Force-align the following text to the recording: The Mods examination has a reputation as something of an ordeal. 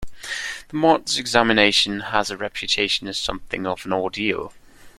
The 0.69 0.77
Mods 0.77 1.19
examination 1.19 1.99
has 1.99 2.31
a 2.31 2.35
reputation 2.35 3.07
as 3.07 3.19
something 3.19 3.67
of 3.67 3.85
an 3.85 3.93
ordeal. 3.93 4.51